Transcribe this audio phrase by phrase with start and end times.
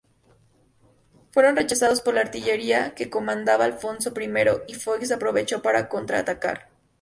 [1.31, 4.33] Fueron rechazados por la artillería que comandaba Alfonso I
[4.67, 6.69] y Foix aprovechó para contraatacar.